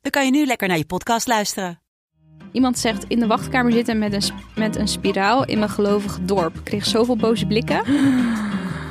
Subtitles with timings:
[0.00, 1.80] dan kan je nu lekker naar je podcast luisteren.
[2.52, 6.56] Iemand zegt in de wachtkamer zitten met een, met een spiraal in mijn gelovige dorp.
[6.56, 7.82] Ik kreeg zoveel boze blikken.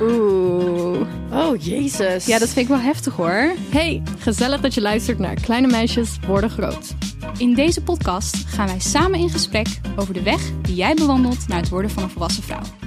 [0.00, 1.00] Oeh.
[1.32, 2.26] Oh, jezus.
[2.26, 3.52] Ja, dat vind ik wel heftig hoor.
[3.70, 6.94] Hey, gezellig dat je luistert naar Kleine Meisjes Worden Groot.
[7.38, 9.66] In deze podcast gaan wij samen in gesprek
[9.96, 12.79] over de weg die jij bewandelt naar het worden van een volwassen vrouw.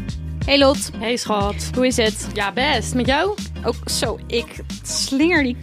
[0.45, 1.69] Hey Lot, Hey schat.
[1.75, 2.27] hoe is het?
[2.33, 2.93] Ja, best.
[2.95, 3.33] Met jou?
[3.65, 5.57] Ook zo, ik slinger die,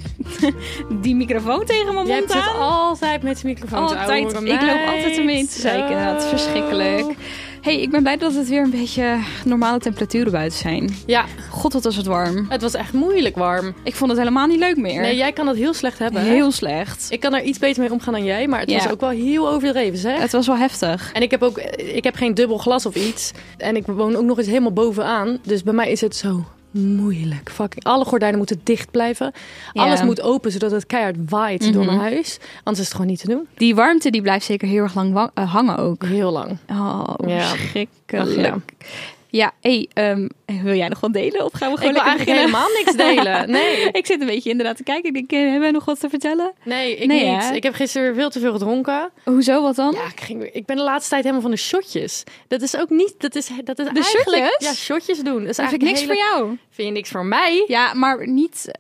[1.03, 2.59] die microfoon tegen mijn Jij mond zit aan.
[2.59, 4.33] altijd met de microfoon Altijd.
[4.33, 6.05] Ik loop altijd ermee te zeiken.
[6.05, 6.29] Dat is Oh.
[6.29, 7.15] verschrikkelijk.
[7.63, 10.95] Hey, ik ben blij dat het weer een beetje normale temperaturen buiten zijn.
[11.07, 12.47] Ja, God, wat was het warm.
[12.49, 13.75] het was echt moeilijk warm.
[13.83, 15.01] Ik vond het helemaal niet leuk meer.
[15.01, 16.23] Nee, jij kan dat heel slecht hebben.
[16.23, 16.29] hè?
[16.29, 17.07] Heel slecht.
[17.11, 18.77] Ik kan er iets beter mee omgaan dan jij, maar het Ja.
[18.77, 20.21] was ook wel heel overdreven, zeg.
[20.21, 21.11] Het was wel heftig.
[21.13, 23.33] En ik heb ook, ik heb geen dubbel glas of iets.
[23.57, 25.39] En ik woon ook nog eens helemaal bovenaan.
[25.43, 27.51] Dus bij mij is het zo moeilijk.
[27.51, 29.33] Fucking, alle gordijnen moeten dicht blijven.
[29.73, 29.83] Ja.
[29.83, 31.97] Alles moet open, zodat het keihard waait door Mhm.
[31.97, 32.39] mijn huis.
[32.57, 33.47] Anders is het gewoon niet te doen.
[33.55, 36.05] Die warmte die blijft zeker heel erg lang eh, hangen ook.
[36.05, 36.59] Heel lang.
[36.71, 37.41] Oh, Ja.
[37.49, 38.53] verschrikkelijk.
[38.53, 38.61] Ach,
[39.31, 39.53] ja.
[39.61, 40.29] hey, ehm,
[40.63, 41.45] wil jij nog wat delen?
[41.45, 43.51] Of gaan we Ik gewoon wil eigenlijk helemaal niks delen.
[43.61, 43.91] Nee.
[43.93, 45.15] Ik zit een beetje inderdaad te kijken.
[45.15, 46.53] Ik denk, eh, hebben we nog wat te vertellen?
[46.65, 47.43] Nee, ik Nee, niet.
[47.49, 47.55] hè?
[47.55, 49.11] Ik heb gisteren weer veel te veel gedronken.
[49.25, 49.93] Hoezo, wat dan?
[49.93, 52.25] Ja, ik, ging, ik ben de laatste tijd helemaal van de shotjes.
[52.49, 53.15] Dat is ook niet...
[53.19, 54.43] Dat is, dat is De eigenlijk...
[54.43, 54.69] shotjes?
[54.69, 55.41] Ja, shotjes doen.
[55.41, 56.57] Dat is dat vind ik eigenlijk niks voor jou.
[56.71, 57.65] Vind je niks voor mij?
[57.67, 58.71] Ja, maar niet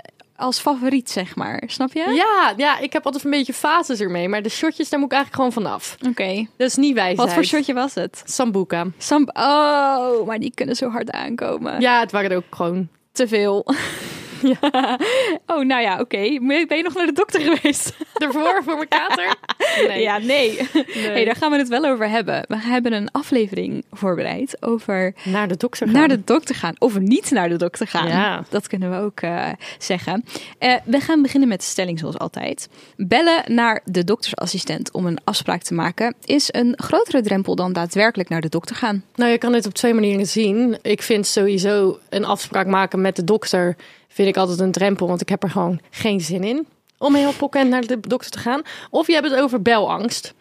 [0.40, 1.62] als favoriet, zeg maar.
[1.66, 2.10] Snap je?
[2.10, 4.28] Ja, ja, ik heb altijd een beetje fases ermee.
[4.28, 5.96] Maar de shotjes, daar moet ik eigenlijk gewoon vanaf.
[6.08, 6.46] Oké.
[6.56, 7.16] Dat is niet wijsheid.
[7.16, 8.22] Wat voor shotje was het?
[8.24, 8.86] Sambuca.
[8.98, 11.80] Sam oh, maar die kunnen zo hard aankomen.
[11.80, 12.88] Ja, het waren er ook gewoon...
[13.12, 13.64] Te veel.
[14.60, 14.98] ja.
[15.46, 16.38] Oh, nou ja, oké.
[16.66, 17.96] Ben je nog naar de dokter geweest?
[18.14, 19.34] Ervoor, voor mijn kater?
[19.86, 20.02] Nee.
[20.02, 20.68] Ja, nee.
[20.72, 20.84] Nee.
[21.10, 22.44] Hey, daar gaan we het wel over hebben.
[22.48, 25.96] We hebben een aflevering voorbereid over Naar de dokter gaan.
[25.96, 28.08] naar de dokter gaan of niet naar de dokter gaan.
[28.08, 28.44] Ja.
[28.48, 30.24] Dat kunnen we ook eh, zeggen.
[30.58, 32.68] Eh, we gaan beginnen met de stelling zoals altijd.
[32.96, 38.28] Bellen naar de doktersassistent om een afspraak te maken is een grotere drempel dan daadwerkelijk
[38.28, 39.04] naar de dokter gaan.
[39.14, 40.78] Nou, je kan dit op twee manieren zien.
[40.82, 43.76] Ik vind sowieso een afspraak maken met de dokter...
[44.12, 46.66] vind ik altijd een drempel, want ik heb er gewoon geen zin in...
[46.98, 48.62] om heel pokkend naar de dokter te gaan.
[48.90, 50.34] Of je hebt het over belangst.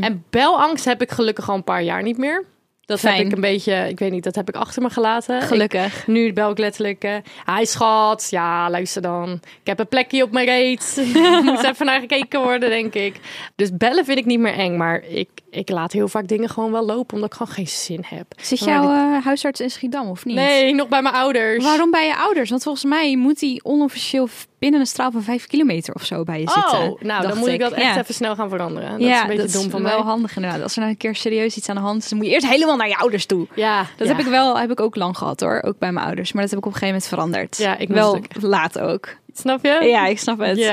[0.00, 2.44] En belangst heb ik gelukkig al een paar jaar niet meer.
[2.84, 3.16] Dat Fijn.
[3.16, 5.42] heb ik een beetje, ik weet niet, dat heb ik achter me gelaten.
[5.42, 5.98] Gelukkig.
[6.00, 7.14] Ik- nu bel ik letterlijk, eh
[7.56, 9.30] hi schat, ja luister dan.
[9.32, 11.02] Ik heb een plekje op mijn reet.
[11.44, 13.20] Moet even naar gekeken worden, denk ik.
[13.56, 16.72] Dus bellen vind ik niet meer eng, maar ik, ik laat heel vaak dingen gewoon
[16.72, 18.26] wel lopen, omdat ik gewoon geen zin heb.
[18.36, 20.34] Zit jouw eh, huisarts in Schiedam of niet?
[20.36, 21.64] Nee, nog bij mijn ouders.
[21.64, 22.50] Waarom bij je ouders?
[22.50, 24.28] Want volgens mij moet die onofficieel
[24.58, 26.78] binnen een straal van vijf kilometer of zo bij je zitten.
[26.90, 27.98] Oh, nou dan moet ik dat echt Ja.
[27.98, 28.90] even snel gaan veranderen.
[28.90, 30.06] Dat ja, is een beetje dat dom van wel mij.
[30.06, 30.62] handig inderdaad.
[30.62, 32.46] Als er nou een keer serieus iets aan de hand is, dan moet je eerst
[32.46, 33.46] helemaal naar je ouders toe.
[33.54, 34.14] Ja, Dat ja.
[34.14, 36.32] heb ik wel, heb ik ook lang gehad hoor, ook bij mijn ouders.
[36.32, 37.56] Maar dat heb ik op een gegeven moment veranderd.
[37.56, 39.08] Ja, ik wel laat ook.
[39.34, 39.78] Snap je?
[39.84, 40.72] Ja, ik snap het.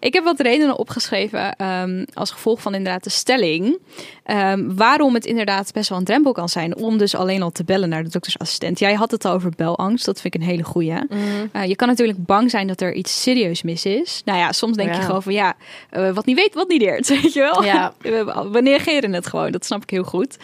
[0.00, 3.78] Ik heb wat redenen opgeschreven ehm, als gevolg van inderdaad de stelling.
[4.24, 7.64] ehm, waarom het inderdaad best wel een drempel kan zijn om dus alleen al te
[7.64, 8.78] bellen naar de doktersassistent.
[8.78, 10.92] Jij had het al over belangst, dat vind ik een hele goeie.
[10.92, 11.20] Mhm.
[11.52, 14.22] Eh, je kan natuurlijk bang zijn dat er iets serieus mis is.
[14.24, 15.54] Nou ja, soms denk je gewoon van ja,
[15.90, 17.64] eh, wat niet weet, wat niet deert, weet je wel?
[17.64, 17.92] Ja.
[18.52, 20.36] We, negeren het gewoon, dat snap ik heel goed.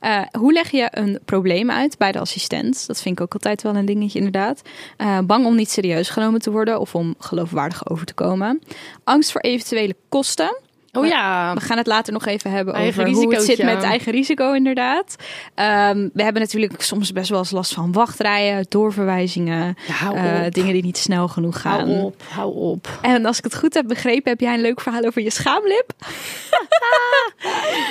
[0.00, 2.86] Eh, hoe leg je een probleem uit bij de assistent?
[2.86, 4.62] Dat vind ik ook altijd wel een dingetje inderdaad.
[5.24, 8.62] Bang om niet serieus genomen te worden of om geloofwaardig over te komen.
[9.04, 10.56] Angst voor eventuele kosten.
[10.92, 11.54] Oh ja.
[11.54, 14.52] We gaan het later nog even hebben Eigen over hoe het zit met eigen risico,
[14.52, 15.16] inderdaad.
[15.54, 20.72] Ehm, we hebben natuurlijk soms best wel eens last van wachtrijen, doorverwijzingen, Ja, eh, dingen
[20.72, 21.90] die niet snel genoeg gaan.
[21.90, 22.98] Hou op, hou op.
[23.02, 25.92] En als ik het goed heb begrepen, heb jij een leuk verhaal over je schaamlip.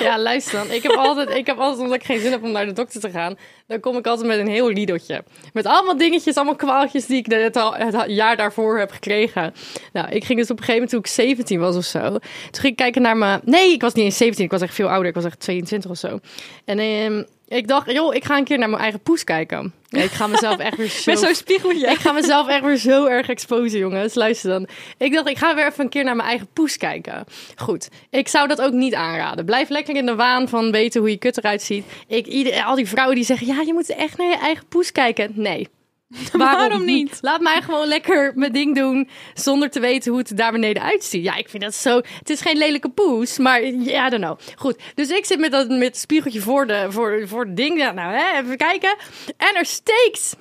[0.01, 0.71] Ja, luister dan.
[0.71, 3.01] Ik heb altijd, ik heb altijd, omdat ik geen zin heb om naar de dokter
[3.01, 3.37] te gaan,
[3.67, 5.23] dan kom ik altijd met een heel liedotje.
[5.53, 9.53] Met allemaal dingetjes, allemaal kwaaltjes die ik het, al, het jaar daarvoor heb gekregen.
[9.93, 12.09] Nou, ik ging dus op een gegeven moment toen ik 17 was of zo.
[12.09, 12.21] Toen
[12.51, 13.41] ging ik kijken naar mijn...
[13.43, 15.07] Nee, ik was niet eens 17, ik was echt veel ouder.
[15.07, 16.19] Ik was echt 22 of zo.
[16.65, 19.73] En ehm, ik dacht, joh, ik ga een keer naar mijn eigen poes kijken.
[19.89, 21.11] Ja, ik ga mezelf echt weer zo...
[21.11, 21.87] Met zo'n spiegeltje.
[21.87, 24.13] Ik ga mezelf echt weer zo erg exposen, jongens.
[24.13, 24.67] Luister dan.
[24.97, 27.25] Ik dacht, ik ga weer even een keer naar mijn eigen poes kijken.
[27.55, 29.45] Goed, ik zou dat ook niet aanraden.
[29.45, 31.85] Blijf lekker in de waan van weten hoe je kut eruit ziet.
[32.07, 34.91] Ik, ieder, al die vrouwen die zeggen, ja, je moet echt naar je eigen poes
[34.91, 35.31] kijken.
[35.33, 35.67] Nee,
[36.31, 37.17] Waarom niet?
[37.21, 41.23] Laat mij gewoon lekker mijn ding doen zonder te weten hoe het daar beneden uitziet.
[41.23, 41.95] Ja, ik vind dat zo.
[42.19, 44.39] Het is geen lelijke poes, maar ja, I don't know.
[44.55, 47.77] Goed, dus ik zit met dat met het spiegeltje voor de voor, voor het ding.
[47.77, 48.95] Ja, nou, hè, even kijken.
[49.37, 50.35] En er steekt,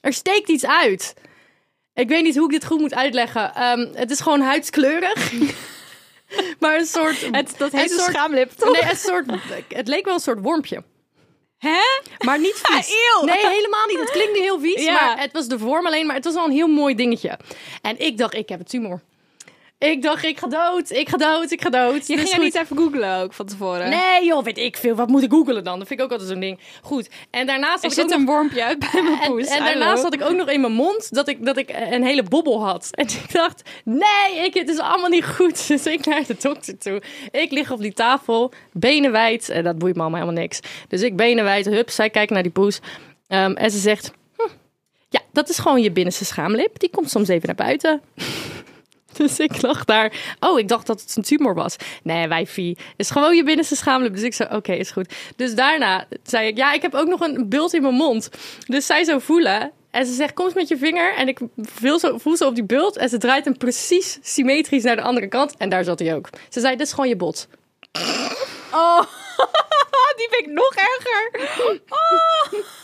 [0.00, 1.14] er steekt iets uit.
[1.94, 3.54] Ik weet niet hoe ik dit goed moet uitleggen.
[3.54, 5.32] Ehm, het is gewoon huidskleurig.
[6.60, 7.20] maar een soort.
[7.30, 8.72] Het, dat een heet een soort- schaamlip, toch?
[8.80, 9.26] Nee, een soort.
[9.68, 10.82] Het leek wel een soort wormpje.
[11.58, 11.80] Hè?
[12.24, 12.88] Maar niet vies.
[12.88, 13.24] eeuw.
[13.24, 13.98] Nee, helemaal niet.
[13.98, 14.92] Het klinkt heel vies, Ja.
[14.92, 16.06] maar het was de vorm alleen.
[16.06, 17.38] Maar het was wel een heel mooi dingetje.
[17.82, 19.00] En ik dacht, ik heb een tumor.
[19.78, 22.06] Ik dacht, ik ga dood, ik ga dood, ik ga dood.
[22.06, 23.88] Je Dus ging er niet even googlen ook van tevoren.
[23.90, 24.94] Nee joh, weet ik veel.
[24.94, 25.78] Wat moet ik googelen dan?
[25.78, 26.58] Dat vind ik ook altijd zo'n ding.
[26.82, 27.08] Goed.
[27.30, 28.18] En daarnaast Er had ik ook zit nog...
[28.18, 29.46] een wormpje uit bij mijn poes.
[29.46, 32.22] en daarnaast had ik ook nog in mijn mond dat ik, dat ik een hele
[32.22, 32.88] bobbel had.
[32.90, 35.66] En ik dacht, nee, ik, het is allemaal niet goed.
[35.74, 37.02] Dus ik naar de dokter toe.
[37.30, 39.48] Ik lig op die tafel, benen wijd.
[39.48, 40.60] En dat boeit me allemaal helemaal niks.
[40.88, 42.80] Dus ik benen wijd, hup, zij kijkt naar die poes.
[43.28, 44.48] Ehm, en ze zegt, hm,
[45.08, 46.78] ja, dat is gewoon je binnenste schaamlip.
[46.78, 48.00] Die komt soms even naar buiten.
[49.24, 50.36] Dus ik lag daar.
[50.40, 51.76] Oh, ik dacht dat het een tumor was.
[52.02, 52.78] Nee, wijfie.
[52.96, 54.14] Is gewoon je binnenste schaamlip.
[54.14, 55.14] Dus ik zei, oké, is goed.
[55.36, 58.30] Dus daarna zei ik, ja, ik heb ook nog een bult in mijn mond.
[58.66, 59.72] Dus zij zo voelen.
[59.90, 61.14] En ze zegt, kom eens met je vinger.
[61.14, 62.96] En ik voel zo, voel zo op die bult.
[62.96, 65.56] En ze draait hem precies symmetrisch naar de andere kant.
[65.56, 66.28] En daar zat hij ook.
[66.48, 67.48] Ze zei, dit is gewoon je bot.
[68.72, 69.00] Oh,
[70.16, 71.30] die vind ik nog erger.
[71.88, 72.83] Oh.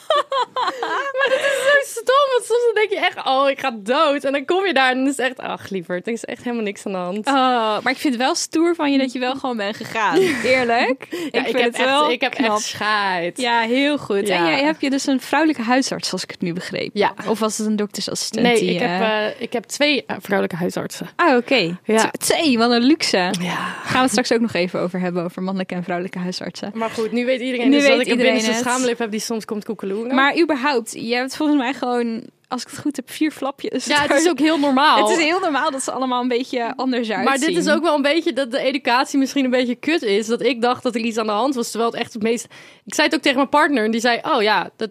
[1.65, 4.25] Zo stom, want soms dan denk je echt, oh, ik ga dood.
[4.25, 6.07] En dan kom je daar en dan is het echt, ach, lieverd.
[6.07, 7.27] Er is echt helemaal niks aan de hand.
[7.27, 7.35] Oh,
[7.83, 10.19] maar ik vind het wel stoer van je dat je wel gewoon bent gegaan.
[10.45, 11.07] Eerlijk.
[11.11, 12.57] Ja, ik vind heb het wel echt, ik heb knap.
[12.57, 13.41] echt scheid.
[13.41, 14.27] Ja, heel goed.
[14.27, 14.37] Ja.
[14.37, 16.91] En jij hebt je dus een vrouwelijke huisarts, zoals ik het nu begreep.
[16.93, 17.15] Ja.
[17.27, 18.47] Of was het een doktersassistent?
[18.47, 21.09] Nee, die, ik heb, eh, eh, ik heb twee eh, vrouwelijke huisartsen.
[21.17, 21.79] Ah, oké.
[21.85, 22.11] Ja.
[22.19, 23.33] Twee, wat een luxe.
[23.41, 23.55] Ja.
[23.57, 26.71] Gaan we het straks ook nog even over hebben, over mannelijke en vrouwelijke huisartsen.
[26.75, 29.21] Maar goed, nu weet iedereen Nu dus dat weet ik een binnenste schaamlip heb die
[29.21, 30.00] soms komt koekeloeren.
[30.09, 33.87] Maar überhaupt, je hebt volgens mij gewoon, als ik het goed heb, vier flapjes.
[33.87, 35.09] ja, het is ook heel normaal.
[35.09, 37.25] Het is heel normaal dat ze allemaal een beetje anders uitzien.
[37.25, 40.27] maar dit is ook wel een beetje dat de educatie misschien een beetje kut is.
[40.27, 42.45] Dat ik dacht dat er iets aan de hand was, terwijl het echt het meest...
[42.85, 44.91] Ik zei het ook tegen mijn partner en die zei, oh ja, dat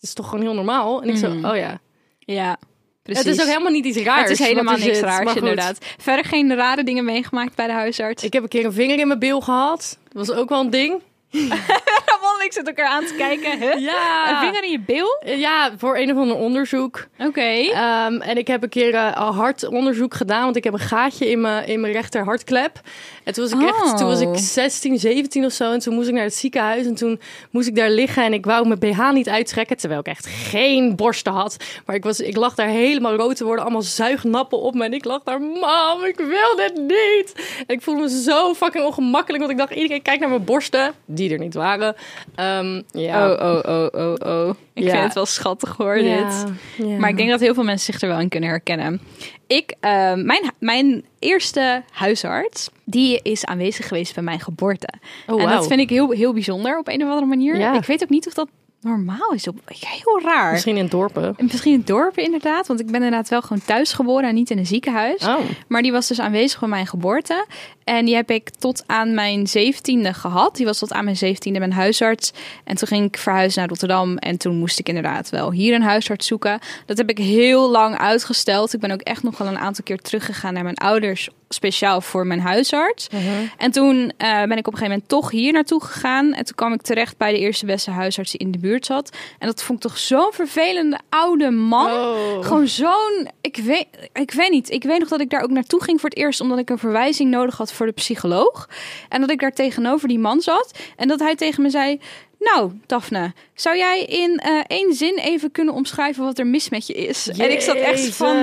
[0.00, 1.02] is toch gewoon heel normaal.
[1.02, 1.80] En ik zo, oh ja.
[2.18, 2.56] Ja,
[3.02, 3.24] precies.
[3.24, 4.20] Het is ook helemaal niet iets raars.
[4.30, 5.78] Het is helemaal niks raars, inderdaad.
[5.98, 8.24] Verder geen rare dingen meegemaakt bij de huisarts.
[8.24, 9.98] Ik heb een keer een vinger in mijn bil gehad.
[10.12, 11.02] Dat was ook wel een ding.
[12.06, 13.58] Ramon en ik zit elkaar aan te kijken.
[13.58, 13.78] Huh?
[13.78, 14.30] Ja.
[14.30, 15.22] Een vinger in je bil?
[15.38, 17.06] Ja, voor een of ander onderzoek.
[17.18, 17.40] Oké.
[17.40, 21.30] Ehm, en ik heb een keer eh, een hartonderzoek gedaan, want ik heb een gaatje
[21.30, 22.80] in mijn, in mijn rechter hartklep.
[23.24, 24.36] En toen was ik echt, toen was ik Oh.
[24.36, 25.72] 16, 17 of zo.
[25.72, 28.44] En toen moest ik naar het ziekenhuis en toen moest ik daar liggen en ik
[28.44, 31.56] wou mijn BH niet uittrekken, terwijl ik echt geen borsten had.
[31.86, 34.84] Maar ik, was, ik lag daar helemaal rood te worden, allemaal zuignappen op me.
[34.84, 37.32] En ik lag daar, mam, ik wil dit niet.
[37.66, 40.92] En ik voelde me zo fucking ongemakkelijk, want ik dacht, iedereen kijkt naar mijn borsten,
[41.20, 41.94] die er niet waren.
[42.34, 43.30] Ehm, ja.
[43.32, 44.54] Oh, oh, oh, oh, oh.
[44.74, 44.90] Ik Ja.
[44.90, 46.44] vind het wel schattig hoor, dit.
[46.76, 46.98] Ja.
[46.98, 49.00] Maar ik denk dat heel veel mensen zich er wel in kunnen herkennen.
[49.46, 54.88] Ik, eh, mijn, mijn eerste huisarts, die is aanwezig geweest bij mijn geboorte.
[55.26, 57.58] Oh, en dat vind ik heel, heel bijzonder op een of andere manier.
[57.58, 57.74] Ja.
[57.74, 58.48] Ik weet ook niet of dat
[58.80, 59.48] normaal is.
[59.48, 60.52] Op, heel raar.
[60.52, 61.34] Misschien in dorpen.
[61.36, 64.34] En Misschien in het dorp inderdaad, want ik ben inderdaad wel gewoon thuis geboren en
[64.34, 65.26] niet in een ziekenhuis.
[65.26, 65.38] Oh.
[65.68, 67.46] Maar die was dus aanwezig bij mijn geboorte.
[67.84, 70.56] En die heb ik tot aan mijn zeventiende gehad.
[70.56, 72.32] Die was tot aan mijn zeventiende mijn huisarts.
[72.64, 74.16] En toen ging ik verhuizen naar Rotterdam.
[74.16, 76.58] En toen moest ik inderdaad wel hier een huisarts zoeken.
[76.86, 78.74] Dat heb ik heel lang uitgesteld.
[78.74, 81.28] Ik ben ook echt nog wel een aantal keer teruggegaan naar mijn ouders.
[81.48, 83.08] Speciaal voor mijn huisarts.
[83.56, 86.32] En toen eh, ben ik op een gegeven moment toch hier naartoe gegaan.
[86.32, 89.16] En toen kwam ik terecht bij de eerste beste huisarts in de buurt zat.
[89.38, 91.92] En dat vond ik toch zo'n vervelende oude man.
[91.92, 92.44] Oh.
[92.44, 93.28] Gewoon zo'n.
[93.40, 94.70] Ik weet, ik weet niet.
[94.70, 96.40] Ik weet nog dat ik daar ook naartoe ging voor het eerst.
[96.40, 98.68] Omdat ik een verwijzing nodig had voor de psycholoog.
[99.08, 100.78] En dat ik daar tegenover die man zat.
[100.96, 102.00] En dat hij tegen me zei.
[102.40, 106.86] Nou, Daphne, zou jij in eh, één zin even kunnen omschrijven wat er mis met
[106.86, 107.28] je is?
[107.28, 108.36] En ik zat echt van.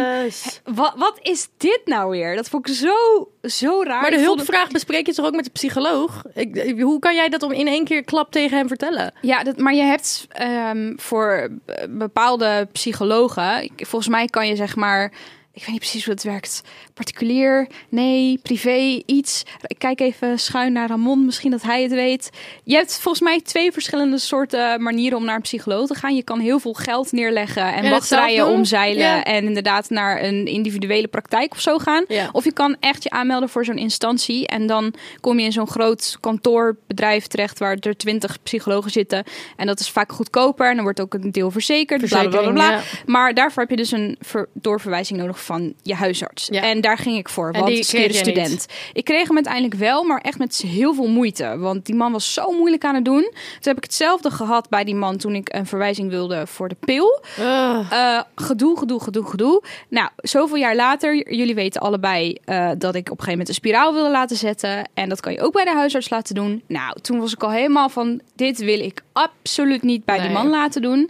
[0.64, 2.36] Wat, wat is dit nou weer?
[2.36, 4.02] Dat vond ik zo, zo raar.
[4.02, 6.24] Maar de hulpvraag bespreek je toch ook met de psycholoog?
[6.34, 9.14] Ik, hoe kan jij dat om in één keer klap tegen hem vertellen?
[9.22, 14.76] Ja, dat, maar je hebt ehm, voor eh, bepaalde psychologen, volgens mij kan je zeg
[14.76, 15.12] maar,
[15.58, 16.62] ik weet niet precies hoe het werkt,
[16.94, 19.44] particulier, nee, privé, iets.
[19.68, 22.30] Ik kijk even schuin naar Ramon, misschien dat hij het weet.
[22.64, 26.16] Je hebt volgens mij twee verschillende soorten manieren om naar een psycholoog te gaan.
[26.16, 29.24] Je kan heel veel geld neerleggen en het wachtrijen omzeilen Ja.
[29.24, 32.06] en inderdaad naar een individuele praktijk of zo gaan.
[32.08, 32.30] Ja.
[32.32, 34.48] Of je kan echt je aanmelden voor zo'n instantie.
[34.48, 39.24] En dan kom je in zo'n groot kantoorbedrijf terecht waar er twintig psychologen zitten.
[39.56, 40.70] En dat is vaak goedkoper.
[40.70, 42.06] En dan wordt ook een deel verzekerd.
[42.06, 46.48] Bla, bla, bla, Maar daarvoor heb je dus een ver- doorverwijzing nodig van je huisarts.
[46.52, 46.62] Ja.
[46.62, 48.66] En daar ging ik voor, want kreeg jij student.
[48.94, 51.58] Ik kreeg hem uiteindelijk wel, maar echt met heel veel moeite.
[51.58, 53.22] Want die man was zo moeilijk aan het doen.
[53.22, 56.76] Toen heb ik hetzelfde gehad bij die man toen ik een verwijzing wilde voor de
[56.80, 57.22] pil.
[57.38, 59.64] Eh, gedoe, gedoe, gedoe, gedoe.
[59.90, 63.54] Nou, zoveel jaar later, jullie weten allebei eh, dat ik op een gegeven moment een
[63.54, 64.90] spiraal wilde laten zetten.
[64.94, 66.64] En dat kan je ook bij de huisarts laten doen.
[66.68, 70.50] Nou, toen was ik al helemaal van, dit wil ik absoluut niet bij die man
[70.50, 71.10] laten doen.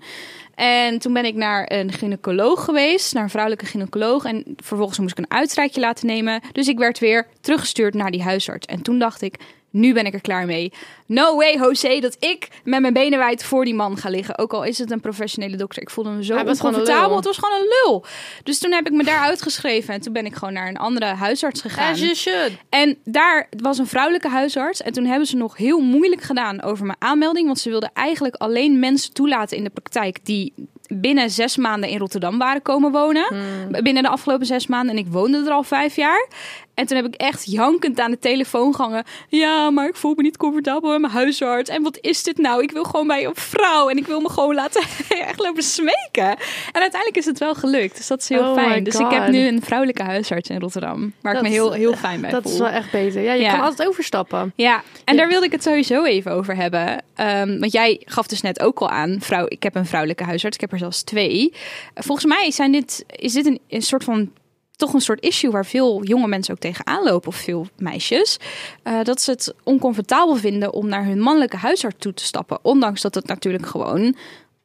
[0.57, 4.25] En toen ben ik naar een gynaecoloog geweest, naar een vrouwelijke gynaecoloog.
[4.25, 6.41] En vervolgens moest ik een uitstrijkje laten nemen.
[6.51, 8.65] Dus ik werd weer teruggestuurd naar die huisarts.
[8.65, 9.35] En toen dacht ik,
[9.79, 10.71] nu ben ik er klaar mee.
[11.05, 14.37] No way, José, dat ik met mijn benen wijd voor die man ga liggen.
[14.37, 15.81] Ook al is het een professionele dokter.
[15.81, 17.15] Ik voelde me zo Hij was gewoon een oncomfortabel.
[17.15, 18.05] Het was gewoon een lul.
[18.43, 19.93] Dus toen heb ik me daar uitgeschreven.
[19.93, 21.91] En toen ben ik gewoon naar een andere huisarts gegaan.
[21.91, 22.51] As you should.
[22.69, 24.81] En daar was een vrouwelijke huisarts.
[24.81, 27.45] En toen hebben ze nog heel moeilijk gedaan over mijn aanmelding.
[27.45, 30.53] Want ze wilden eigenlijk alleen mensen toelaten in de praktijk die
[30.87, 33.27] binnen zes maanden in Rotterdam waren komen wonen.
[33.83, 34.95] Binnen de afgelopen zes maanden.
[34.95, 36.27] En ik woonde er al vijf jaar.
[36.77, 39.03] En toen heb ik echt jankend aan de telefoon gehangen.
[39.29, 41.69] Ja, maar ik voel me niet comfortabel met mijn huisarts.
[41.69, 42.63] En wat is dit nou?
[42.63, 43.89] Ik wil gewoon bij een vrouw.
[43.89, 46.29] En ik wil me gewoon laten echt lopen smeken.
[46.71, 47.97] En uiteindelijk is het wel gelukt.
[47.97, 48.83] Dus dat is heel Oh fijn.
[48.83, 51.13] Dus ik heb nu een vrouwelijke huisarts in Rotterdam.
[51.21, 52.51] Waar Dat ik me heel, heel fijn bij Dat voel.
[52.51, 53.21] is wel echt beter.
[53.21, 53.51] Ja, je Ja.
[53.51, 54.53] kan altijd overstappen.
[54.55, 55.19] Ja, en Ja.
[55.19, 57.03] daar wilde ik het sowieso even over hebben.
[57.15, 60.55] Ehm, want jij gaf dus net ook al aan, vrouw, ik heb een vrouwelijke huisarts,
[60.55, 61.53] ik heb er zelfs twee.
[61.95, 64.31] Volgens mij zijn dit, is dit een, een soort van,
[64.77, 68.37] toch een soort issue waar veel jonge mensen ook tegenaan lopen, of veel meisjes.
[68.83, 72.59] eh, dat ze het oncomfortabel vinden om naar hun mannelijke huisarts toe te stappen.
[72.61, 74.15] Ondanks dat het natuurlijk gewoon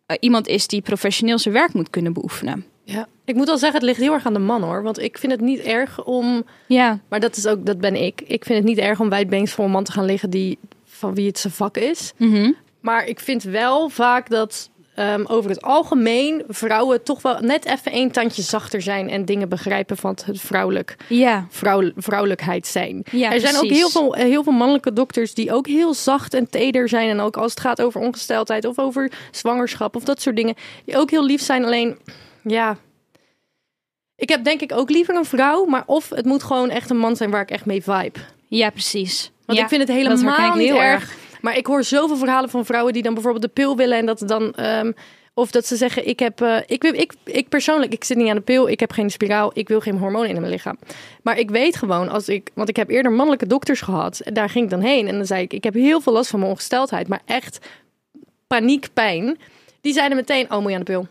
[0.06, 2.64] eh, iemand is die professioneel zijn werk moet kunnen beoefenen.
[2.84, 3.08] Ja.
[3.24, 4.82] Ik moet wel zeggen, het ligt heel erg aan de man hoor.
[4.82, 6.44] Want ik vind het niet erg om...
[6.66, 8.20] Ja, Maar dat is ook, dat ben ik.
[8.20, 11.14] Ik vind het niet erg om wijdbeens voor een man te gaan liggen die van
[11.14, 12.12] wie het zijn vak is.
[12.16, 12.52] Mhm.
[12.80, 17.94] Maar ik vind wel vaak dat ehm, over het algemeen vrouwen toch wel net even
[17.94, 23.04] een tandje zachter zijn en dingen begrijpen van het vrouwelijk, ja, vrouw, vrouwelijkheid zijn.
[23.10, 26.50] ja er zijn ook heel veel, heel veel mannelijke dokters die ook heel zacht en
[26.50, 27.08] teder zijn.
[27.08, 30.54] En ook als het gaat over ongesteldheid of over zwangerschap of dat soort dingen.
[30.84, 31.64] Die ook heel lief zijn.
[31.64, 31.98] Alleen,
[32.42, 32.76] ja.
[34.16, 35.64] Ik heb denk ik ook liever een vrouw.
[35.64, 38.18] Maar of het moet gewoon echt een man zijn waar ik echt mee vibe.
[38.48, 39.30] Ja, precies.
[39.46, 41.14] Want Ja, ik vind het helemaal niet heel erg.
[41.42, 43.98] Maar ik hoor zoveel verhalen van vrouwen die dan bijvoorbeeld de pil willen.
[43.98, 44.52] En dat dan...
[44.54, 44.92] ehm,
[45.34, 48.28] of dat ze zeggen, ik heb, eh, ik, wil- ik, ik persoonlijk, ik zit niet
[48.28, 50.78] aan de pil, ik heb geen spiraal, ik wil geen hormonen in mijn lichaam.
[51.22, 54.48] Maar ik weet gewoon, als ik, want ik heb eerder mannelijke dokters gehad, en daar
[54.48, 55.08] ging ik dan heen.
[55.08, 57.58] En dan zei ik, ik heb heel veel last van mijn ongesteldheid, maar echt
[58.46, 59.38] paniekpijn.
[59.80, 61.06] Die zeiden meteen, oh moet je aan de pil.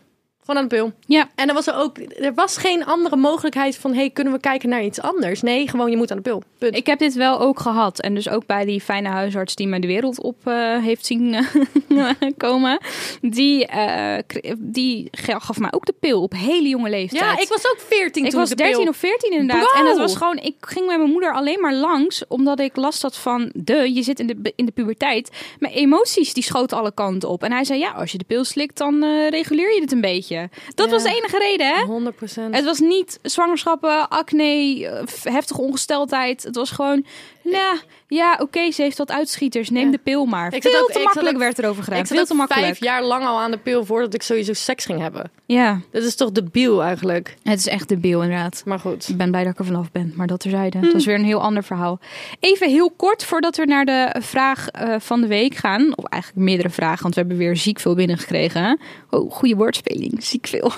[0.52, 0.92] Gewoon aan de pil.
[1.06, 1.30] Ja.
[1.34, 4.68] En er was er ook, er was geen andere mogelijkheid van, hey, kunnen we kijken
[4.68, 5.42] naar iets anders?
[5.42, 6.42] Nee, gewoon je moet aan de pil.
[6.58, 6.76] Punt.
[6.76, 8.00] Ik heb dit wel ook gehad.
[8.00, 11.34] En dus ook bij die fijne huisarts die me de wereld op eh, heeft zien
[11.34, 12.78] eh, komen.
[13.20, 14.18] Die, eh,
[14.58, 17.22] die gaf mij ook de pil op hele jonge leeftijd.
[17.22, 19.74] ja, ik was ook 14 Ik toen was ik de pil- 13 of 14 inderdaad.
[19.78, 23.02] En dat was gewoon, ik ging met mijn moeder alleen maar langs, omdat ik last
[23.02, 25.30] had van de, je zit in de, in de puberteit.
[25.58, 27.42] Mijn emoties die schoten alle kanten op.
[27.42, 30.41] En hij zei, ja, als je de pil slikt, dan reguleer je het een beetje.
[30.74, 30.92] Dat Ja.
[30.92, 31.84] was de enige reden, hè?
[31.84, 32.16] 100
[32.50, 36.42] Het was niet zwangerschappen, acne, eh, heftige ongesteldheid.
[36.42, 37.04] Het was gewoon,
[37.42, 37.76] ja,
[38.08, 39.70] ja oké, ze heeft wat uitschieters.
[39.70, 39.90] Neem Ja.
[39.90, 40.54] de pil maar.
[40.54, 41.98] Ik Veel ook- te ik makkelijk werd erover gedaan.
[41.98, 42.66] Ik Veel te makkelijk.
[42.66, 45.30] vijf jaar lang al aan de pil voordat ik sowieso seks ging hebben.
[45.46, 47.36] Ja, Dat is toch debiel eigenlijk.
[47.42, 48.62] het is echt debiel inderdaad.
[48.64, 49.08] Maar goed.
[49.08, 50.80] Ik ben blij dat ik er vanaf ben, maar dat terzijde.
[50.80, 51.98] Dat is weer een heel ander verhaal.
[52.40, 55.96] Even heel kort voordat we naar de vraag eh, van de week gaan.
[55.96, 58.80] Of eigenlijk meerdere vragen, want we hebben weer ziek veel binnengekregen.
[59.10, 60.24] Oh, goede woordspeling.
[60.24, 60.72] Ziek veel.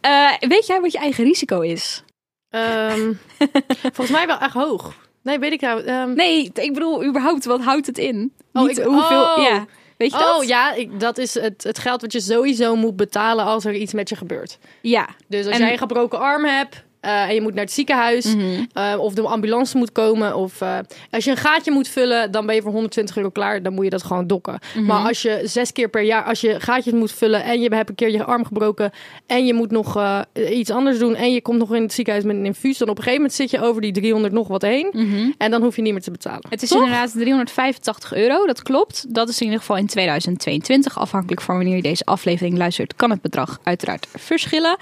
[0.01, 2.03] Eh, weet jij wat je eigen risico is?
[2.49, 3.13] Ehm,
[3.93, 4.93] volgens mij wel echt hoog.
[5.23, 5.83] Nee, weet ik nou.
[5.83, 8.33] ehm, Nee, ik bedoel überhaupt, wat houdt het in?
[8.53, 9.43] Oh, Niet ik- hoeveel, oh.
[9.43, 9.65] ja.
[9.97, 10.37] Weet je dat?
[10.37, 13.73] Oh ja, ik, dat is het, het geld wat je sowieso moet betalen als er
[13.75, 14.57] iets met je gebeurt.
[14.81, 15.07] Ja.
[15.27, 18.25] Dus als En- jij een gebroken arm hebt eh, en je moet naar het ziekenhuis,
[18.35, 18.43] Mhm.
[18.73, 20.77] eh, of de ambulance moet komen, of eh,
[21.11, 23.63] als je een gaatje moet vullen, dan ben je voor 120 euro klaar.
[23.63, 24.59] Dan moet je dat gewoon dokken.
[24.75, 24.85] Mhm.
[24.85, 27.89] Maar als je zes keer per jaar, als je gaatjes moet vullen en je hebt
[27.89, 28.91] een keer je arm gebroken
[29.27, 29.99] en je moet nog
[30.51, 32.97] iets anders doen en je komt nog in het ziekenhuis met een infuus, dan op
[32.97, 35.31] een gegeven moment zit je over die 300 nog wat heen Mhm.
[35.37, 36.45] en dan hoef je niet meer te betalen.
[36.49, 36.77] Het is Toch?
[36.83, 39.13] inderdaad 385 euro, dat klopt.
[39.13, 40.99] Dat is in ieder geval in 2022.
[40.99, 44.77] Afhankelijk van wanneer je deze aflevering luistert, kan het bedrag uiteraard verschillen.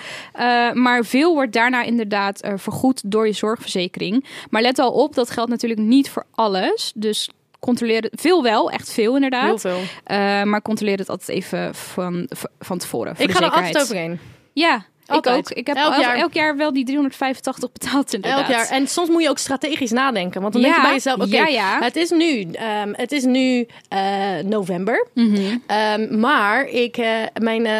[0.74, 4.26] Maar veel wordt daarna inderdaad eh, vergoed door je zorgverzekering.
[4.50, 6.92] Maar let al op, dat geldt natuurlijk niet voor alles.
[6.96, 9.46] Dus controleer het, veel wel, echt veel inderdaad.
[9.46, 9.80] Heel veel.
[10.04, 13.16] Eh, maar controleer het altijd even van, van tevoren.
[13.16, 13.76] Voor Ik de ga er zekerheid.
[13.76, 14.20] altijd overheen.
[14.54, 15.36] Ja, Altijd.
[15.38, 15.58] Ik ook.
[15.58, 16.16] Ik heb elk elk jaar.
[16.16, 18.40] elk jaar wel die 385 betaald inderdaad.
[18.40, 18.70] Elk jaar.
[18.70, 20.42] En soms moet je ook strategisch nadenken.
[20.42, 21.80] Want dan denk je bij jezelf, oké, ja.
[21.80, 24.00] het is nu, ehm, het is nu eh,
[24.44, 25.08] november.
[25.14, 25.58] Mhm.
[25.68, 27.10] Ehm, maar ik, eh,
[27.42, 27.74] mijn, eh,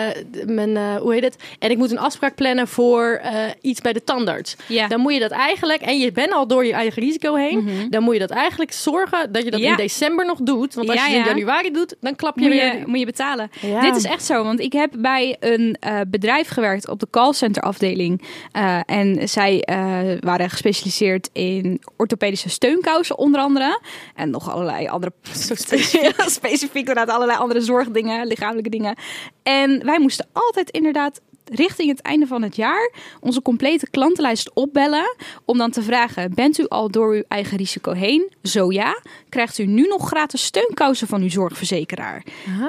[0.46, 1.36] mijn hoe heet het?
[1.60, 3.22] En ik moet een afspraak plannen voor
[3.62, 4.56] iets bij de tandarts.
[4.88, 8.04] Dan moet je dat eigenlijk, en je bent al door je eigen risico heen, dan
[8.04, 9.70] moet je dat eigenlijk zorgen dat je dat Mhm.
[9.70, 10.74] In december nog doet.
[10.74, 11.28] Want als je het in ja.
[11.28, 12.78] januari doet, dan klap je moet weer.
[12.80, 13.50] je, moet je betalen.
[13.82, 18.22] Dit is echt zo, want ik heb bij een bedrijf gewerkt op de callcenter afdeling.
[18.52, 23.82] Eh, en zij eh, waren gespecialiseerd in orthopedische steunkousen onder andere.
[24.16, 25.14] En nog allerlei andere,
[26.40, 28.96] specifiek inderdaad allerlei andere zorgdingen, lichamelijke dingen.
[29.44, 31.22] En wij moesten altijd inderdaad
[31.54, 36.60] richting het einde van het jaar onze complete klantenlijst opbellen om dan te vragen: bent
[36.60, 38.32] u al door uw eigen risico heen?
[38.44, 42.24] Zo ja, krijgt u nu nog gratis steunkousen van uw zorgverzekeraar.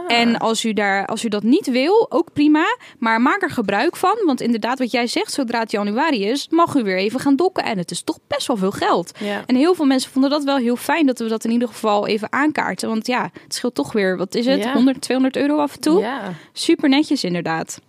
[0.06, 3.96] En als u daar, als u dat niet wil, ook prima, maar maak er gebruik
[3.96, 7.36] van, want inderdaad wat jij zegt, zodra het januari is, mag u weer even gaan
[7.36, 9.12] dokken en het is toch best wel veel geld.
[9.18, 9.42] Ja.
[9.46, 12.06] En heel veel mensen vonden dat wel heel fijn dat we dat in ieder geval
[12.06, 14.72] even aankaarten, want ja, het scheelt toch weer, wat is het, Ja.
[14.72, 16.00] 100, 200 euro af en toe.
[16.00, 16.32] Ja.
[16.52, 17.80] Super netjes inderdaad.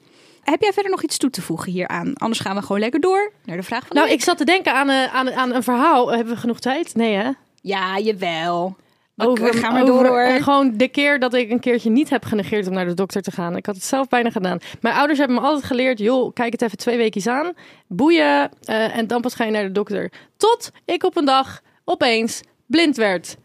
[0.49, 2.13] Heb jij verder nog iets toe te voegen hieraan?
[2.15, 4.17] Anders gaan we gewoon lekker door naar de vraag van de Nou, week.
[4.17, 6.11] ik zat te denken aan, een- aan, aan een verhaal.
[6.11, 6.95] Hebben we genoeg tijd?
[6.95, 7.29] Nee, hè?
[7.61, 8.75] Ja, jawel.
[9.21, 10.19] Over, ga maar over, door hoor.
[10.19, 13.21] eh, gewoon de keer dat ik een keertje niet heb genegeerd om naar de dokter
[13.21, 13.55] te gaan.
[13.55, 14.57] Ik had het zelf bijna gedaan.
[14.81, 17.53] Mijn ouders hebben me altijd geleerd, joh, kijk het even twee weken aan.
[17.87, 20.11] Boeien eh, en dan pas ga je naar de dokter.
[20.37, 23.35] Tot ik op een dag opeens blind werd.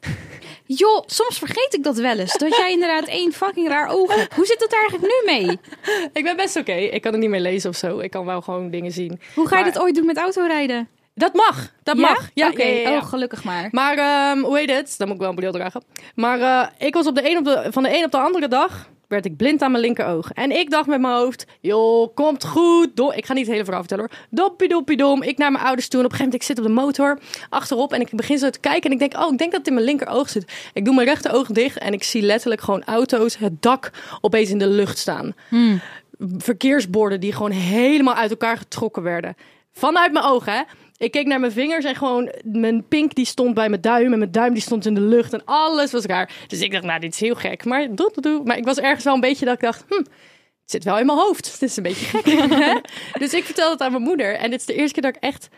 [0.66, 2.36] Joh, soms vergeet ik dat wel eens.
[2.36, 4.34] Dat jij inderdaad één fucking raar oog hebt.
[4.34, 5.58] Hoe zit het daar eigenlijk nu mee?
[6.12, 6.72] Ik ben best oké.
[6.72, 7.98] Ik kan het niet meer lezen of zo.
[7.98, 9.20] Ik kan wel gewoon dingen zien.
[9.34, 10.88] Hoe ga je Maar- dit ooit doen met autorijden?
[11.14, 11.72] Dat mag.
[11.82, 12.30] Dat mag.
[12.34, 12.96] Ja, Oké, ja, ja, ja.
[12.96, 13.68] oh gelukkig maar.
[13.70, 14.94] Maar ehm, hoe heet het?
[14.98, 15.82] Dan moet ik wel een bril dragen.
[16.14, 18.48] Maar eh, ik was op de een op de, van de een op de andere
[18.48, 20.32] dag werd ik blind aan mijn linkeroog.
[20.32, 22.96] En ik dacht met mijn hoofd, joh, komt goed.
[22.96, 24.18] Do ik ga niet het hele verhaal vertellen hoor.
[24.30, 25.22] Doppie doppie dom.
[25.22, 26.00] Ik naar mijn ouders toe.
[26.00, 27.18] En op een gegeven moment, ik zit op de motor
[27.48, 27.92] achterop.
[27.92, 28.90] En ik begin zo te kijken.
[28.90, 30.52] En ik denk, oh, ik denk dat het in mijn linkeroog zit.
[30.72, 31.78] Ik doe mijn rechteroog dicht.
[31.78, 33.90] En ik zie letterlijk gewoon auto's, het dak
[34.20, 35.34] opeens in de lucht staan.
[36.38, 39.36] Verkeersborden die gewoon helemaal uit elkaar getrokken werden.
[39.72, 40.62] Vanuit mijn ogen, hè.
[40.96, 44.18] Ik keek naar mijn vingers en gewoon mijn pink die stond bij mijn duim en
[44.18, 46.30] mijn duim die stond in de lucht en alles was raar.
[46.46, 47.64] Dus ik dacht, nou, dit is heel gek.
[47.64, 48.40] Maar, doe, doe, doe.
[48.44, 50.06] maar ik was ergens wel een beetje dat ik dacht, hm, het
[50.64, 51.50] zit wel in mijn hoofd.
[51.52, 52.24] Het is een beetje gek.
[52.50, 52.74] hè?
[53.22, 55.22] dus ik vertelde het aan mijn moeder en dit is de eerste keer dat ik
[55.22, 55.48] echt,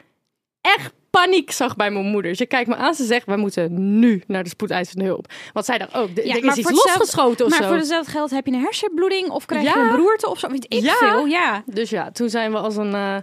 [0.61, 2.35] echt paniek zag bij mijn moeder.
[2.35, 5.27] Ze kijkt me aan, ze zegt, wij moeten nu naar de spoedeisende hulp.
[5.53, 7.69] Want zij dacht, oh, er er is iets losgeschoten of maar zo.
[7.69, 9.85] voor dezelfde geld heb je een hersenbloeding of krijg je Ja.
[9.85, 10.49] een beroerte of zo.
[10.49, 10.95] Weet ik Ja.
[10.95, 11.63] veel, ja.
[11.67, 12.95] Dus ja, toen zijn we als een.
[12.95, 13.17] eh,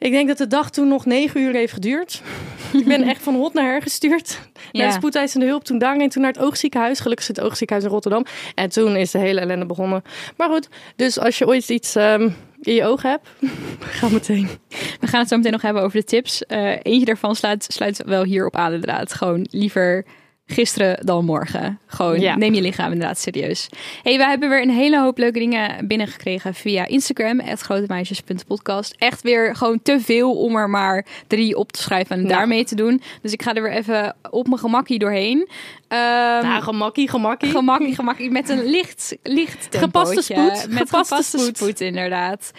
[0.00, 2.22] ik denk dat de dag toen nog negen uur heeft geduurd.
[2.72, 4.38] ik ben echt van hot naar her gestuurd.
[4.72, 4.88] Naar Ja.
[4.88, 5.64] de spoedeisende hulp.
[5.64, 7.00] Toen daarheen, toen naar het oogziekenhuis.
[7.00, 8.24] Gelukkig zit het oogziekenhuis in Rotterdam.
[8.54, 10.02] En toen is de hele ellende begonnen.
[10.36, 12.28] Maar goed, dus als je ooit iets ehm,
[12.60, 13.28] in je oog hebt,
[13.98, 14.48] ga meteen.
[15.00, 16.46] We gaan het zo meteen nog hebben over de tips.
[16.46, 19.12] Eh, eentje daarvan sluit, sluit wel hierop aan inderdaad.
[19.14, 20.04] Gewoon liever
[20.50, 21.78] gisteren dan morgen.
[21.86, 22.36] Gewoon Ja.
[22.36, 23.68] neem je lichaam inderdaad serieus.
[24.02, 27.40] hey, we hebben weer een hele hoop leuke dingen binnengekregen via Instagram.
[27.56, 28.94] grotemeisjes.podcast.
[28.98, 32.74] Echt weer gewoon te veel om er maar drie op te schrijven en daarmee te
[32.74, 33.02] doen.
[33.22, 35.48] Dus ik ga er weer even op mijn gemakkie doorheen.
[35.88, 35.98] Ehm,
[36.46, 37.50] Nou, gemakkie, gemakkie.
[37.50, 38.30] Gemakkie, gemakkie.
[38.30, 41.56] Met een licht, licht Gepaste spoed, Met gepaste gepaste, spoed.
[41.56, 41.80] spoed.
[41.80, 42.50] inderdaad.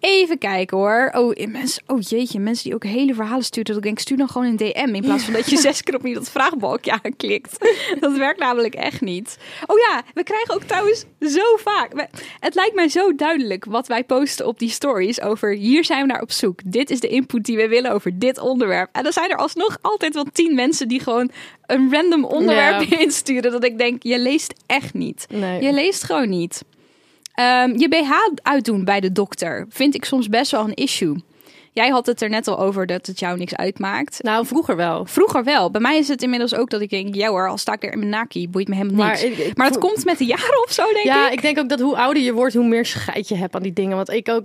[0.00, 1.12] Even kijken hoor.
[1.14, 3.64] Oh, mensen, oh jeetje, mensen die ook hele verhalen sturen.
[3.68, 4.94] Dat ik denk, stuur dan gewoon een DM.
[4.94, 7.56] In plaats van dat je zes keer op dat vraagbalkje aanklikt.
[8.00, 9.38] Dat werkt namelijk echt niet.
[9.66, 12.08] Oh ja, we krijgen ook trouwens zo vaak.
[12.40, 15.20] Het lijkt mij zo duidelijk wat wij posten op die stories.
[15.20, 16.60] Over hier zijn we naar op zoek.
[16.64, 18.88] Dit is de input die we willen over dit onderwerp.
[18.92, 21.30] En dan zijn er alsnog altijd wel tien mensen die gewoon
[21.66, 22.98] een random onderwerp Ja.
[23.04, 23.50] insturen.
[23.50, 25.26] Dat ik denk, je leest echt niet.
[25.30, 25.62] Nee.
[25.62, 26.62] Je leest gewoon niet.
[27.36, 31.16] Ehm, je BH uitdoen bij de dokter vind ik soms best wel een issue.
[31.72, 34.22] Jij had het er net al over dat het jou niks uitmaakt.
[34.22, 35.04] Nou, vroeger wel.
[35.06, 35.70] Vroeger wel.
[35.70, 37.92] Bij mij is het inmiddels ook dat ik denk, ja hoor, al sta ik er
[37.92, 39.20] in mijn naki, boeit me helemaal niks.
[39.22, 41.32] Maar Maar, ik- ik dat voel- komt met de jaren of zo, denk Ja, ik.
[41.32, 43.72] ik denk ook dat hoe ouder je wordt, hoe meer scheid je hebt aan die
[43.72, 43.96] dingen.
[43.96, 44.44] Want ik ook,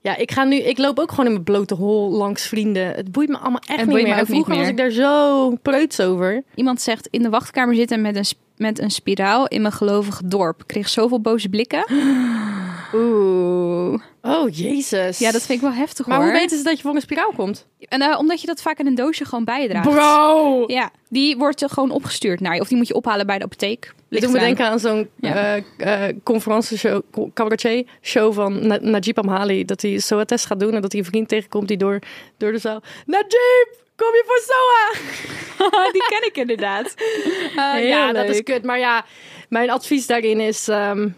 [0.00, 2.86] ja, ik ga nu, ik loop ook gewoon in mijn blote hol langs vrienden.
[2.86, 4.02] Het boeit me allemaal echt Het niet meer.
[4.06, 6.42] me En ook niet vroeger was ik daar zo preuts over.
[6.54, 8.24] Iemand zegt in de wachtkamer zitten met een,
[8.62, 10.60] met een spiraal in mijn gelovige dorp.
[10.60, 11.84] Ik kreeg zoveel boze blikken.
[12.94, 14.00] Oeh.
[14.22, 15.18] Oh, jezus.
[15.18, 16.26] Ja, dat vind ik wel heftig Maar hoor.
[16.26, 17.66] hoe weten ze dat je voor een spiraal komt?
[17.88, 19.88] En, eh, omdat je dat vaak in een doosje gewoon bijdraagt.
[19.90, 20.64] Bro!
[20.66, 22.60] Ja, die wordt er gewoon opgestuurd naar je.
[22.60, 23.80] Of die moet je ophalen bij de apotheek.
[23.80, 25.34] Dit Ligt doet me denken aan zo'n Ja.
[25.76, 27.02] eh eh, conferentieshow,
[27.34, 29.64] cabaretier show van Na- Najib Amhali.
[29.64, 31.98] Dat hij zo'n test gaat doen en dat hij een vriend tegenkomt die door,
[32.36, 32.82] door de zaal...
[33.06, 33.68] Najib,
[34.02, 35.90] kom je voor SOA?
[35.96, 36.94] die ken ik inderdaad.
[37.56, 38.62] ja, Heel dat is kut.
[38.64, 39.04] Maar ja,
[39.48, 40.68] mijn advies daarin is...
[40.68, 41.08] ehm,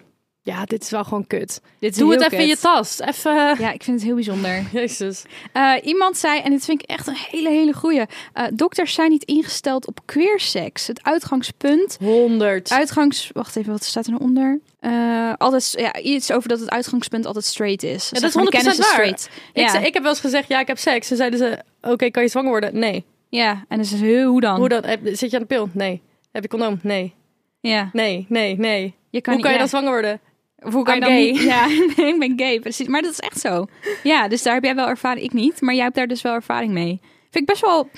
[0.42, 1.60] Ja, dit is wel gewoon kut.
[1.80, 3.00] Dit Doe het even in je tas.
[3.00, 3.32] Even...
[3.34, 4.62] Ja, ik vind het heel bijzonder.
[4.72, 5.22] Jezus.
[5.52, 8.02] Eh, iemand zei, en dit vind ik echt een hele, hele goeie.
[8.32, 10.86] eh, dokters zijn niet ingesteld op queerseks.
[10.86, 11.96] Het uitgangspunt.
[12.00, 12.70] 100.
[12.72, 13.30] Uitgangs...
[13.32, 14.60] Wacht even, wat staat er nou onder?
[14.80, 18.08] Eh, altijd, ja, iets over dat het uitgangspunt altijd straight is.
[18.12, 18.86] Ja, dat is maar, de 100% kennis waar.
[18.88, 19.28] straight.
[19.52, 19.68] Ik, Ja.
[19.70, 21.10] zei- ik heb wel eens gezegd, ja, ik heb seks.
[21.10, 21.58] En zeiden ze,
[21.90, 22.78] oké, kan je zwanger worden?
[22.78, 23.04] Nee.
[23.28, 24.56] ja, en dan is het heel, hoe dan?
[24.58, 24.84] Hoe dan?
[25.02, 25.68] Zit je aan de pil?
[25.72, 26.02] Nee.
[26.32, 26.78] Heb je condoom?
[26.82, 27.14] Nee.
[27.60, 27.90] Ja.
[27.92, 28.94] Nee, nee, nee.
[29.10, 30.20] Je kan Hoe kan je dan zwanger worden?
[30.62, 31.30] Of hoe kan I'm je dan gay.
[31.30, 31.42] niet?
[31.42, 31.66] Ja,
[31.96, 32.86] nee, ik ben gay, precies.
[32.86, 33.66] Maar dat is echt zo.
[34.02, 35.24] Ja, dus daar heb jij wel ervaring.
[35.24, 37.00] Ik niet, maar jij hebt daar dus wel ervaring mee.
[37.30, 37.88] Vind ik best wel...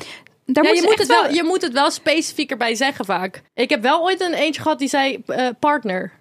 [0.45, 3.05] Daar Ja, moet je, je moet het wel, je moet het wel specifieker bij zeggen
[3.05, 3.43] vaak.
[3.55, 6.13] Ik heb wel ooit een eentje gehad die zei eh, partner.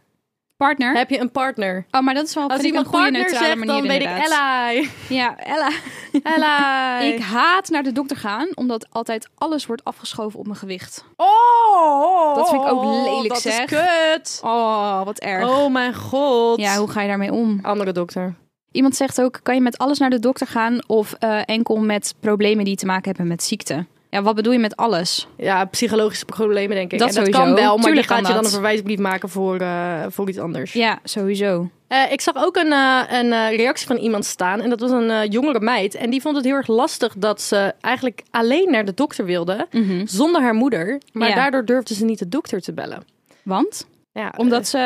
[0.57, 0.95] Partner?
[0.95, 1.85] Heb je een partner?
[1.91, 4.07] Oh, maar dat is wel Als iemand een goede neutrale zegt, manier dan weet ik.
[4.07, 4.69] Ella.
[5.09, 5.69] Ja, Ella.
[6.35, 6.99] Ella.
[7.13, 11.05] Ik haat naar de dokter gaan, omdat altijd alles wordt afgeschoven op mijn gewicht.
[11.15, 13.71] Oh, Dat vind ik ook lelijk, dat zeg.
[13.71, 14.39] is kut.
[14.43, 15.47] Oh, wat erg.
[15.49, 16.59] Oh mijn god.
[16.59, 17.59] Ja, hoe ga je daarmee om?
[17.61, 18.33] Andere dokter.
[18.71, 22.15] Iemand zegt ook, kan je met alles naar de dokter gaan of eh, enkel met
[22.19, 23.85] problemen die te maken hebben met ziekte?
[24.15, 25.27] Ja, wat bedoel je met alles?
[25.37, 26.99] Ja, psychologische problemen denk ik.
[26.99, 29.57] Dat en dat kan wel, maar Tuurlijk je gaat je dan een verwijsbrief maken voor,
[29.57, 30.73] eh, voor iets anders.
[30.73, 31.69] Ja, sowieso.
[31.87, 34.61] Eh, ik zag ook een, eh, een reactie van iemand staan.
[34.61, 35.95] En dat was een jongere meid.
[35.95, 39.67] En die vond het heel erg lastig dat ze eigenlijk alleen naar de dokter wilde.
[40.05, 41.01] Zonder haar moeder.
[41.11, 41.35] Maar Ja.
[41.35, 43.03] daardoor durfde ze niet de dokter te bellen.
[43.43, 43.87] Want?
[44.19, 44.77] Ja, Omdat ze...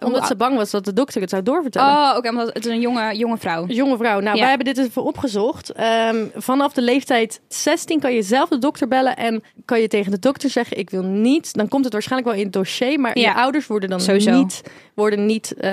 [0.00, 1.88] eh, omdat ze bang was dat de dokter het zou doorvertellen.
[2.10, 3.66] Oh, oké, omdat het is een jonge, jonge vrouw.
[3.66, 4.20] Jonge vrouw.
[4.20, 4.40] Nou, Ja.
[4.40, 5.72] wij hebben dit even opgezocht.
[5.72, 10.10] Ehm, vanaf de leeftijd 16 kan je zelf de dokter bellen en kan je tegen
[10.10, 11.52] de dokter zeggen: Ik wil niet.
[11.54, 13.28] Dan komt het waarschijnlijk wel in het dossier, maar Ja.
[13.28, 14.30] je ouders worden dan Sowieso.
[14.30, 14.62] niet,
[14.94, 15.72] worden niet eh,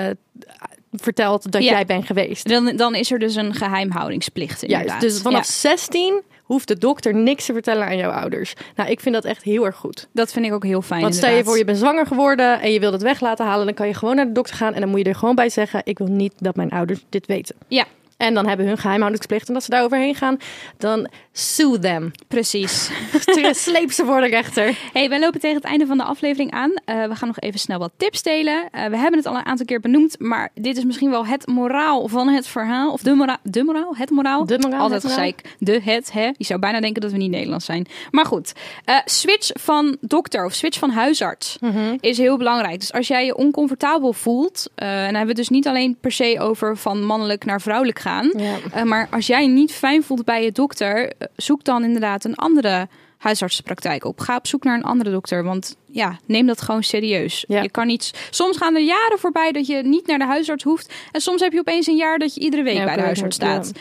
[0.92, 2.48] verteld dat jij bent geweest.
[2.48, 4.86] Dan, dan is er dus een geheimhoudingsplicht inderdaad.
[4.88, 8.54] Juist, dus vanaf Ja, 16 hoeft de dokter niks te vertellen aan jouw ouders.
[8.74, 10.08] Nou, ik vind dat echt heel erg goed.
[10.12, 12.72] dat vind ik ook heel fijn Want stel je voor, je bent zwanger geworden en
[12.72, 14.80] je wil het weg laten halen, dan kan je gewoon naar de dokter gaan en
[14.80, 17.56] dan moet je er gewoon bij zeggen: Ik wil niet dat mijn ouders dit weten.
[17.68, 17.84] Ja,
[18.16, 19.48] En dan hebben hun geheimhoudingsplicht.
[19.48, 20.36] En als ze daar overheen gaan,
[20.78, 22.10] dan sue them.
[22.28, 22.90] precies.
[23.50, 24.78] Sleep ze voor de rechter.
[24.92, 26.72] Hey, wij lopen tegen het einde van de aflevering aan.
[26.84, 28.68] Eh, we gaan nog even snel wat tips delen.
[28.70, 31.46] Eh, we hebben het al een aantal keer benoemd, maar dit is misschien wel het
[31.46, 32.92] moraal van het verhaal.
[32.92, 34.46] Of de moraal, de moraal, het moraal.
[34.46, 35.54] De moraal, Altijd gezeik.
[35.58, 36.30] De, het, hè.
[36.36, 37.86] Je zou bijna denken dat we niet Nederlands zijn.
[38.10, 38.52] Maar goed,
[38.84, 41.96] eh, switch van dokter of switch van huisarts Mhm.
[42.00, 42.80] is heel belangrijk.
[42.80, 46.12] Dus als jij je oncomfortabel voelt, en dan hebben we het dus niet alleen per
[46.12, 48.32] se over van mannelijk naar vrouwelijk gaan.
[48.36, 48.54] Ja.
[48.72, 52.24] Eh, maar als jij je niet fijn voelt bij je dokter, eh, zoek dan inderdaad
[52.24, 52.88] een andere
[53.18, 54.20] huisartsenpraktijk op.
[54.20, 57.44] Ga op zoek naar een andere dokter, want ja, neem dat gewoon serieus.
[57.48, 57.62] Ja.
[57.62, 58.28] Je kan niet.
[58.30, 61.52] Soms gaan er jaren voorbij dat je niet naar de huisarts hoeft, en soms heb
[61.52, 63.72] je opeens een jaar dat je iedere week Ja, bij de huisarts staat.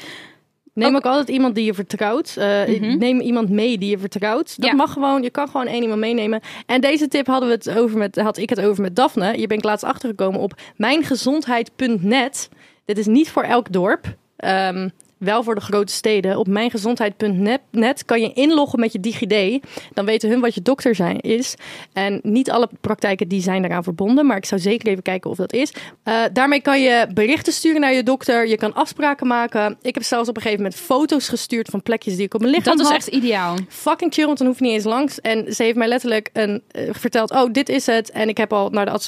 [0.73, 2.35] Neem Ook- ook altijd iemand die je vertrouwt.
[2.37, 2.97] Eh, Mhm.
[2.97, 4.53] Neem iemand mee die je vertrouwt.
[4.61, 4.75] Dat Ja.
[4.75, 5.21] mag gewoon.
[5.23, 6.41] Je kan gewoon één iemand meenemen.
[6.65, 9.35] En deze tip hadden we het over met, had ik het over met Daphne.
[9.35, 12.49] Hier ben ik laatst achtergekomen op mijngezondheid.net.
[12.85, 14.15] Dit is niet voor elk dorp.
[14.35, 16.37] Ehm, wel voor de grote steden.
[16.37, 19.63] Op mijngezondheid.net kan je inloggen met je DigiD.
[19.93, 21.55] Dan weten hun wat je dokter zijn, is.
[21.93, 24.25] En niet alle praktijken die zijn daaraan verbonden.
[24.25, 25.73] Maar ik zou zeker even kijken of dat is.
[26.03, 28.47] Eh, daarmee kan je berichten sturen naar je dokter.
[28.47, 29.77] Je kan afspraken maken.
[29.81, 32.51] Ik heb zelfs op een gegeven moment foto's gestuurd van plekjes die ik op mijn
[32.53, 32.95] lichaam Dat is had.
[33.01, 33.57] echt ideaal.
[33.67, 35.21] Fucking chill, want dan hoef je niet eens langs.
[35.21, 38.11] En ze heeft mij letterlijk een, eh, verteld, oh, dit is het.
[38.11, 38.99] En ik heb al naar de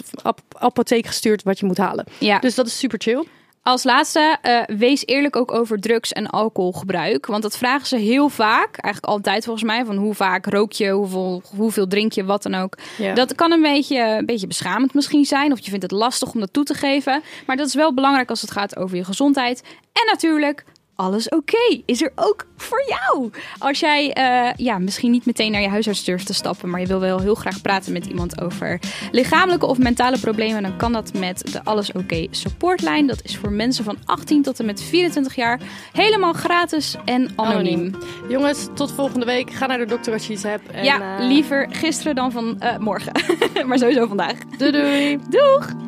[0.58, 2.06] apotheek gestuurd wat je moet halen.
[2.20, 2.40] Ja.
[2.40, 3.26] Dus dat is super chill.
[3.68, 7.26] Als laatste, eh, wees eerlijk ook over drugs- en alcoholgebruik.
[7.26, 8.78] Want dat vragen ze heel vaak.
[8.78, 9.86] Eigenlijk altijd volgens mij.
[9.86, 12.78] Van hoe vaak rook je, hoeveel, hoeveel drink je, wat dan ook.
[12.98, 13.14] Ja.
[13.14, 15.52] Dat kan een beetje, een beetje beschamend misschien zijn.
[15.52, 17.22] Of je vindt het lastig om dat toe te geven.
[17.46, 19.62] Maar dat is wel belangrijk als het gaat over je gezondheid.
[19.94, 20.64] En natuurlijk,
[20.98, 23.32] alles oké is er ook voor jou.
[23.58, 26.70] Als jij eh, ja, misschien niet meteen naar je huisarts durft te stappen.
[26.70, 28.80] Maar je wil wel heel graag praten met iemand over
[29.12, 30.62] lichamelijke of mentale problemen.
[30.62, 33.08] Dan kan dat met de Alles Oké supportlijn.
[33.08, 35.60] Dat is voor mensen van 18 tot en met 24 jaar.
[35.92, 37.96] Helemaal gratis en anoniem.
[38.30, 39.52] Jongens, tot volgende week.
[39.52, 40.72] Ga naar de dokter als je iets hebt.
[40.72, 43.12] En, ja, eh, liever gisteren dan van eh, morgen.
[43.68, 44.38] maar sowieso vandaag.
[44.58, 45.20] Doei doei.
[45.30, 45.88] Doeg!